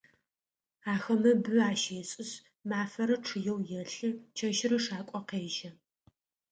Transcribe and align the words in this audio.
Ахэмэ 0.93 1.31
бы 1.43 1.53
ащешӏышъ, 1.69 2.33
мафэрэ 2.69 3.17
чъыеу 3.25 3.59
елъы, 3.81 4.09
чэщырэ 4.35 4.77
шакӏо 4.85 5.19
къежьэ. 5.29 5.69